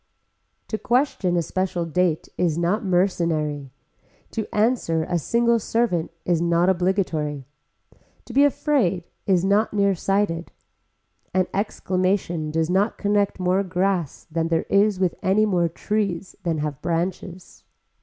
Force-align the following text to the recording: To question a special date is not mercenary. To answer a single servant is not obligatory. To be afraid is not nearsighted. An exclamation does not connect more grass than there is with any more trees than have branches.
To 0.69 0.79
question 0.79 1.37
a 1.37 1.43
special 1.43 1.85
date 1.85 2.27
is 2.35 2.57
not 2.57 2.83
mercenary. 2.83 3.69
To 4.31 4.47
answer 4.51 5.03
a 5.03 5.19
single 5.19 5.59
servant 5.59 6.09
is 6.25 6.41
not 6.41 6.69
obligatory. 6.69 7.45
To 8.25 8.33
be 8.33 8.43
afraid 8.43 9.03
is 9.27 9.45
not 9.45 9.75
nearsighted. 9.75 10.51
An 11.35 11.45
exclamation 11.53 12.49
does 12.49 12.67
not 12.67 12.97
connect 12.97 13.39
more 13.39 13.61
grass 13.61 14.25
than 14.31 14.47
there 14.47 14.65
is 14.71 14.99
with 14.99 15.13
any 15.21 15.45
more 15.45 15.69
trees 15.69 16.35
than 16.41 16.57
have 16.57 16.81
branches. 16.81 17.63